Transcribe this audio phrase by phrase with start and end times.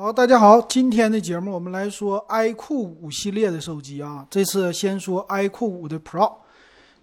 [0.00, 4.26] 好，大家好，今天的节目我们来说 iQOO 五系列的手机啊。
[4.30, 6.36] 这次先说 iQOO 五的 Pro。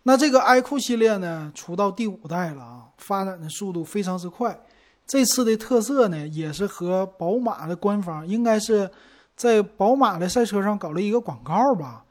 [0.02, 4.60] 那这个 iQOO 系列呢，出到第五代了啊，发展的速度非常之快。
[5.06, 8.90] 这次的特色呢，也是和宝马的官方应该是
[9.36, 12.04] 在宝马的赛车上搞了一个广告吧。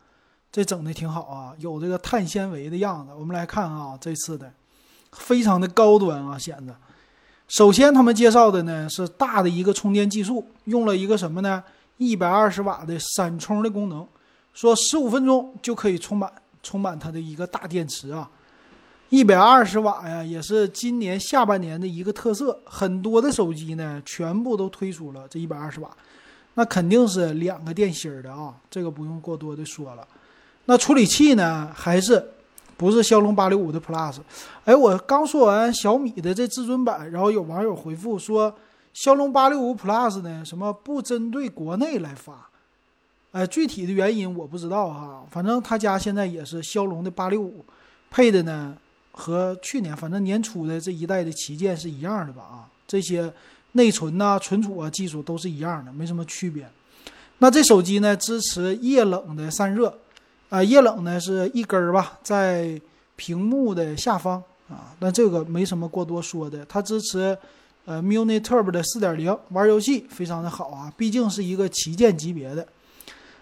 [0.53, 3.13] 这整的挺好啊，有这个碳纤维的样子。
[3.19, 4.53] 我们来看啊，这次的
[5.11, 6.77] 非常的高端啊，显得。
[7.49, 11.63] 首先，他们介绍的呢是大的一个充电技术，用了一个什么呢？
[11.97, 14.07] 一百二十瓦的闪充的功能，
[14.53, 18.29] 说十五分钟就可以充满充满它的一个大电池啊。
[19.11, 25.89] 一百二十瓦呀，也是今年下半年的一个特色，很多的手机呢全部都推出了这一百二十瓦，
[26.55, 30.07] 那肯定是两个电芯的啊，这个不用过多的说了。
[30.65, 32.33] 那处理器呢，还是？
[32.77, 34.19] 不是骁龙八六五的 Plus，
[34.67, 38.55] 哎，我刚说完小米的这至尊版，然后有网友回复说，
[38.93, 42.51] 骁龙八六五 Plus 呢，什么不针对国内来发，
[43.33, 47.65] 哎，具体的原因我不知道哈，反正他家现在也是骁龙的八六五，
[48.11, 48.77] 配的呢
[49.11, 53.33] 和去年反正年初的这一代的旗舰是一样的吧啊，这些
[53.73, 56.69] 内存呐、存储啊技术都是一样的，没什么区别。
[57.39, 59.99] 那这手机呢，支持液冷的散热。
[60.57, 62.81] 啊，液冷呢是一根儿吧，在
[63.15, 66.65] 屏幕的下方啊，那这个没什么过多说的。
[66.65, 67.37] 它支持
[67.85, 72.67] 呃 Muni Turbo 的四点零，玩游戏非常的好啊，毕竟是一个旗舰级别的。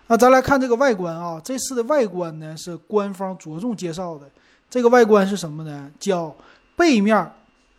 [0.09, 4.28] 那咱来看这个外观啊，这次的外观呢是官方着重介绍的。
[4.69, 5.89] 这个外观是什么呢？
[6.01, 6.34] 叫
[6.75, 7.31] 背面，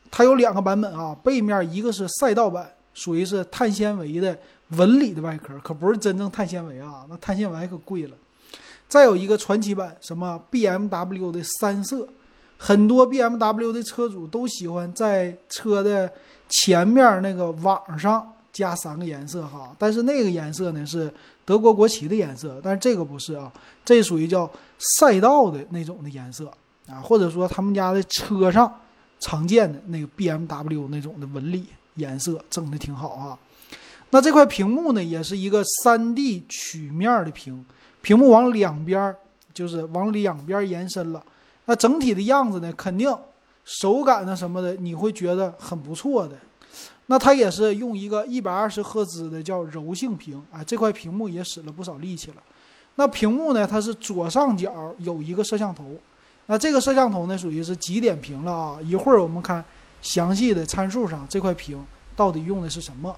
[0.09, 4.39] 它有两个版本啊，背面一个是赛道版，属于是碳纤维的
[4.69, 8.15] 纹理的外壳，可不是真正碳纤维啊，那碳纤维可贵了。
[8.87, 12.07] 再有一个传奇版，什么 BMW 的三色，
[12.57, 16.11] 很多 BMW 的车主都喜欢在车的
[16.47, 21.11] 前面那个网上加三个颜色哈，但是那个颜色呢是
[21.43, 23.51] 德国国旗的颜色，但是这个不是啊，
[23.83, 26.49] 这属于叫赛道的那种的颜色
[26.87, 28.71] 啊，或者说他们家的车上
[29.19, 31.65] 常见的那个 BMW 那种的纹理
[31.95, 33.37] 颜色，整的挺好啊。
[34.11, 37.65] 那这块屏幕呢，也是一个 3D 曲面的屏。
[38.05, 39.15] 屏幕往两边儿，
[39.51, 41.25] 就是往两边延伸了。
[41.65, 43.11] 那整体的样子呢，肯定
[43.63, 46.35] 手感呢什么的，你会觉得很不错的。
[47.07, 52.37] 那它也是用一个一百二十赫兹的叫柔性屏啊，这块屏幕也使了不少力气了。
[52.93, 55.83] 那屏幕呢，它是左上角有一个摄像头，
[56.45, 58.79] 那这个摄像头呢属于是极点屏了啊。
[58.83, 59.65] 一会儿我们看
[60.03, 61.83] 详细的参数上这块屏
[62.15, 63.15] 到底用的是什么。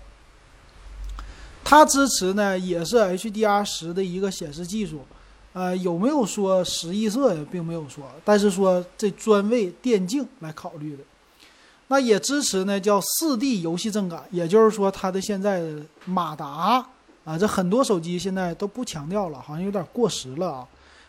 [1.70, 5.02] 它支持呢，也是 HDR 十的一个显示技术，
[5.52, 11.04] 呃，有没有说十亿色呀，并没有说，但是说这专为电竞来考虑的。
[11.90, 15.62] 那也支持呢，叫四 D 游戏震感，也就是说它的现在
[16.06, 16.88] 马达
[17.26, 20.68] 啊，这很多手机现在都不强调了，好像有点过时了啊。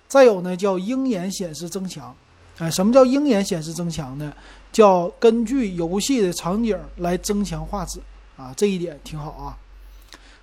[0.09, 2.13] 再有呢，叫鹰眼显示增强，
[2.59, 4.33] 哎，什么叫鹰眼显示增强呢？
[4.73, 8.01] 叫根据游戏的场景来增强画质
[8.37, 9.57] 啊，这一点挺好啊。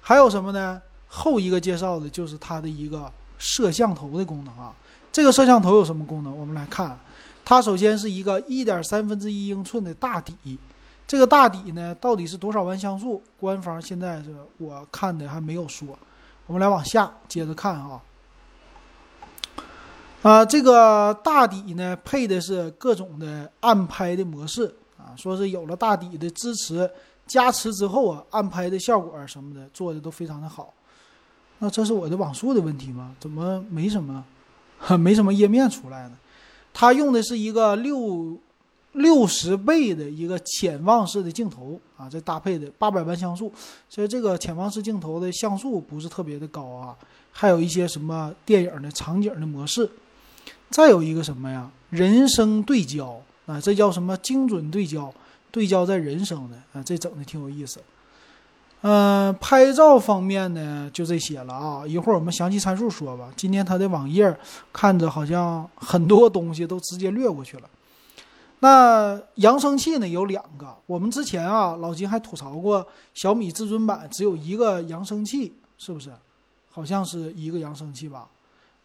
[0.08, 0.80] 还有什么呢？
[1.08, 4.72] 后一个介绍的就是它的一个摄像头的功能啊。
[5.12, 6.38] 这个摄像头有什么功能？
[6.38, 6.96] 我们来看，
[7.44, 10.60] 它首先是一个一点三分之一英寸的大底。
[11.08, 13.20] 这个大底呢，到底是多少万像素？
[13.40, 15.98] 官方现在是我看的还没有说。
[16.46, 18.00] 我们来往下接着看啊。
[20.22, 26.88] 啊，这个大底呢，配的是各种的暗拍的模式啊，说是有了大底的支持。
[27.28, 30.74] 加持之后啊，暗拍的效果什么的做的都非常的好。
[31.60, 33.16] 那这是我的网速的问题吗？
[33.20, 34.24] 怎么没什么，
[35.00, 36.18] 没什么页面出来呢？
[36.74, 38.38] 它用的是一个六
[38.92, 43.52] 六十倍的一个潜望式的镜头啊，这搭配的八百万像素，
[43.90, 46.96] 所以这个潜望式镜头的像素不是特别的高啊。
[47.32, 49.90] 还有一些什么电影的场景的模式，
[50.70, 51.72] 再有一个什么呀？
[51.90, 55.14] 人声对焦啊，这叫什么精准对焦？
[55.56, 57.80] 对焦在人声的啊，这整的挺有意思。
[58.82, 61.88] 嗯，拍照方面呢，就这些了啊。
[61.88, 63.32] 一会儿我们详细参数说吧。
[63.38, 64.38] 今天它的网页
[64.74, 67.70] 看着好像很多东西都直接略过去了。
[68.60, 76.12] 那扬声器呢有两个，我们之前啊老金还吐槽过小米至尊版只有一个扬声器，是不是？
[76.70, 78.28] 好像是一个扬声器吧？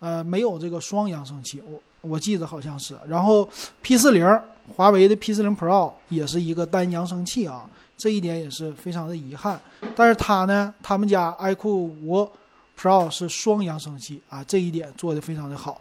[0.00, 2.98] 呃，没有这个双扬声器，我我记得好像是。
[3.06, 3.48] 然后
[3.80, 4.40] P 四零。
[4.76, 9.60] 华为的 P 四零 Pro 也是一个单扬声器啊，这一点也是非常的遗憾。
[9.96, 12.30] 但是它呢，他们家 iQOO 五
[12.78, 15.80] Pro 是双扬声器啊，这一点做的非常的好。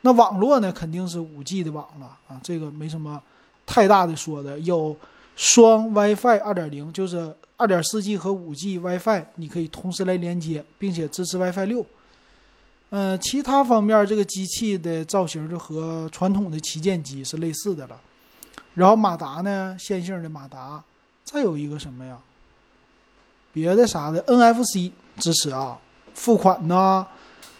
[0.00, 3.22] 那网络呢，肯定是五 G 的网了啊，这个没什么
[3.64, 4.58] 太大的说的。
[4.58, 4.96] 有
[5.36, 11.86] 双 WiFi 二点零，就是二点四 G 和五 G WiFi，你可以同时来连接，并且支持 WiFi 六。
[12.96, 18.00] 嗯，其他方面这个机器的造型就和传统的旗舰机是类似的了。
[18.74, 20.80] 然后马达呢，线性的马达，
[21.24, 22.16] 再有一个什么呀？
[23.52, 25.76] 别的啥的 NFC 支持啊，
[26.14, 27.04] 付款呐、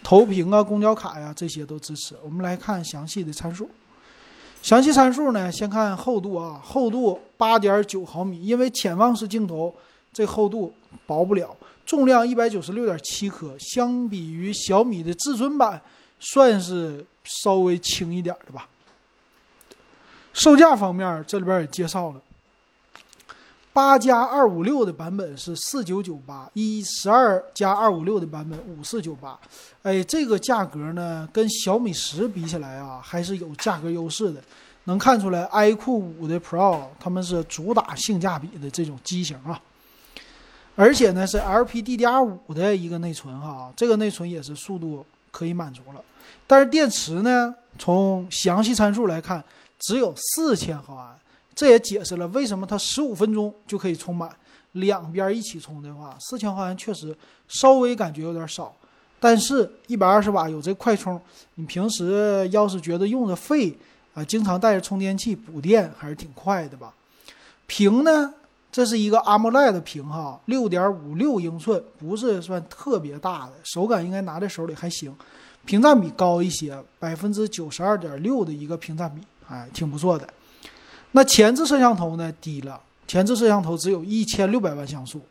[0.01, 2.15] 投屏啊、公交卡呀这些都支持。
[2.23, 3.69] 我们来看详细的参数。
[4.61, 9.75] 详细参数呢，先看厚度啊，厚度八点九毫米，因为潜望式镜头
[10.15, 10.73] 这厚度
[11.05, 11.53] 薄不了。
[11.85, 15.79] 重量一百九十六点七克，相比于小米的至尊版，
[16.19, 18.67] 算是稍微轻一点的吧。
[20.31, 22.21] 售价方面，这里边也介绍了，
[23.71, 29.37] 八加二五六的版本是四九九八，一十二加二五六的版本五四九八。
[29.83, 34.41] 哎，这个价格呢，跟小米十比起来啊，还是有价格优势的。
[34.85, 39.61] 能看出来，iQOO 五的 Pro 他们是主打性价比的这种机型啊。
[40.75, 46.01] 而且呢，是 LPDDR 五的一个内存哈，这个内存也是速度可以满足了。
[46.45, 49.43] 但是电池呢，从详细参数来看，
[49.79, 51.17] 只有四千毫安，
[51.55, 54.29] 这也解释了为什么它十五分钟就可以充满。
[54.73, 57.15] 两边一起充的话，四千毫安确实
[57.47, 58.75] 稍微感觉有点少。
[59.17, 61.19] 但是，一百二十瓦有这快充，
[61.53, 63.73] 你平时要是觉得用的费
[64.13, 66.93] 啊，经常带着充电器补电还是挺快的吧。
[67.65, 68.33] 屏呢？
[68.75, 75.15] 这是一个 AMOLED 屏哈，六点五六英寸，不是算特别大的，手感应该拿在手里还行。
[75.63, 80.27] 屏占比高一些，百分之九十二点六的一个屏占比，哎，挺不错的。
[81.13, 82.29] 那前置摄像头呢？
[82.41, 82.77] 低了，
[83.07, 85.21] 前置摄像头只有一千六百万像素，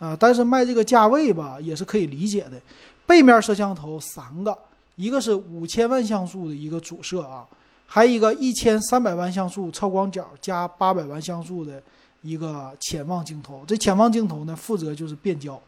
[0.00, 2.60] 啊，但是卖这个价位吧，也是可以理解的。
[3.06, 4.58] 背面摄像头三个，
[4.96, 7.46] 一个是五千万像素的一个主摄啊，
[7.86, 11.80] 还有一个一千三百万像素超广角加八百万像素的。
[12.22, 15.60] 一个潜望镜头，这潜望镜头呢，负责就是变焦，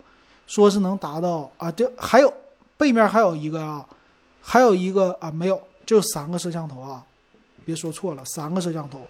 [0.47, 2.32] 说是能达到啊，这还有
[2.76, 3.87] 背面还有一个啊，
[4.41, 7.05] 还有一个啊，没有，就三个摄像头啊，
[7.64, 9.00] 别说错了，三个摄像头。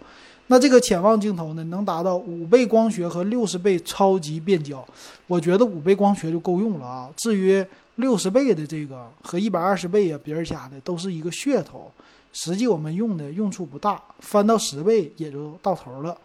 [0.48, 4.84] 那这个潜望镜头呢，能达到五倍光学和六十倍超级变焦，
[5.26, 7.08] 我觉得五倍光学就够用了啊。
[7.16, 7.64] 至于
[7.94, 11.90] 六十倍的这个和一百二十倍啊，别人家的都是一个噱头，
[12.32, 16.18] 实际我们用的用处不大，翻到十倍也就到头了。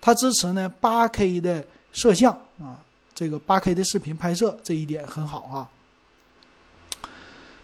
[0.00, 2.80] 它支持呢八 K 的摄像啊，
[3.14, 5.68] 这个八 K 的视频拍摄这一点很好啊。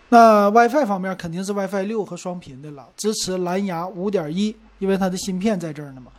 [0.09, 6.12] 那 WiFi 方面肯定是 WiFi 六和双频的了，支持蓝牙五点一，因为它的芯片在这儿呢嘛。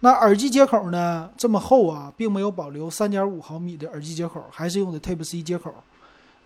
[0.00, 5.74] 那耳机接口呢这么厚啊，并没有保留三点五毫米的耳机接口，还是用的 Type C 接口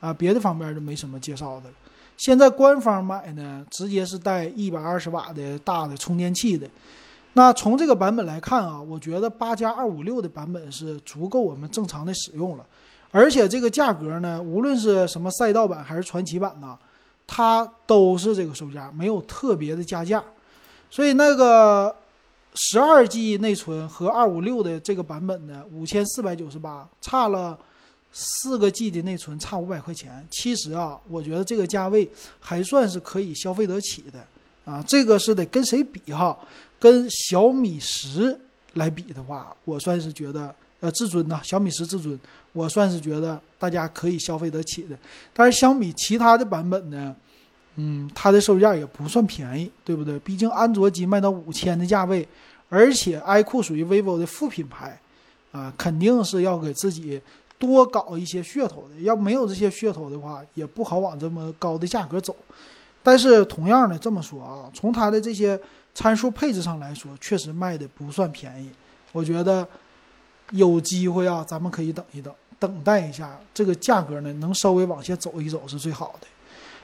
[0.00, 0.12] 啊。
[0.12, 1.74] 别的方面就没什么介绍的了。
[2.16, 6.68] 现在官方买呢，直接是带一百二十瓦的大的充电器的。
[7.38, 12.66] 那从这个版本来看啊，我觉得八加二五六的版本是足够我们正常的使用了，
[13.12, 16.76] 而且这个价格呢，无论是什么赛道版还是传奇版呢，
[17.28, 20.20] 它都是这个售价，没有特别的加价。
[20.90, 21.94] 所以那个
[22.54, 27.56] 十二 G 内存和二五六的这个版本呢，五千四百九十八，差了
[28.10, 30.26] 四个 G 的内存，差五百块钱。
[30.28, 32.10] 其实啊，我觉得这个价位
[32.40, 34.26] 还算是可以消费得起的
[34.64, 34.84] 啊。
[34.88, 36.36] 这个是得跟谁比哈？
[36.78, 38.38] 跟小米十
[38.74, 42.16] 来比的话，我算是觉得，呃，至尊呢，小米十至尊，
[42.52, 44.96] 我算是觉得大家可以消费得起的。
[45.32, 47.16] 但是相比其他的版本呢，
[47.74, 50.16] 嗯，它的售价也不算便宜，对不对？
[50.20, 52.26] 毕竟安卓机卖到五千的价位，
[52.68, 55.00] 而且 iQOO 属于 vivo 的副品牌，
[55.50, 57.20] 啊，肯定是要给自己
[57.58, 59.00] 多搞一些噱头的。
[59.00, 62.36] 要没有这些噱头的话，也不好往这么高的价格走。
[63.02, 65.58] 但是同样的这么说啊，从它的这些。
[65.94, 68.70] 参数配置上来说，确实卖的不算便宜。
[69.10, 69.66] 我觉得
[70.50, 76.26] 有机会啊，咱们可以等一等，等待一下这个价格呢，能稍微往下走一走是最好的。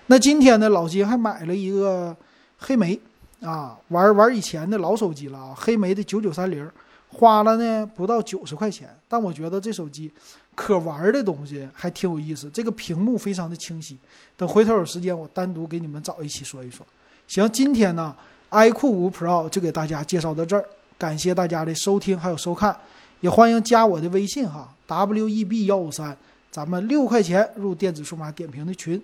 [0.07, 2.17] 那今天呢，老金还买了一个
[2.59, 2.99] 黑莓
[3.41, 6.69] 啊，玩玩以前的老手机了啊，黑莓的九九三零，
[7.09, 8.89] 花了呢不到九十块钱。
[9.07, 10.11] 但我觉得这手机
[10.55, 13.97] 可玩的东西还挺有意思，这个屏幕非常的清晰。
[14.37, 16.85] 等回头有时间，我单独给你们找一期说一说。
[17.29, 18.17] 行，今天呢。
[18.55, 20.65] iQOO 五 Pro 就给大家介绍到这儿，
[20.97, 22.77] 感谢大家的收听还有收看，
[23.21, 26.17] 也欢迎加我的微信哈，W E B 幺五三，
[26.53, 29.03] 咱们六块钱入电子数码点评的群。